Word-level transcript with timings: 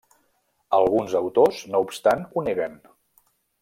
Alguns 0.77 1.13
autors 1.21 1.61
no 1.75 1.85
obstant 1.89 2.27
ho 2.33 2.49
neguen. 2.51 2.85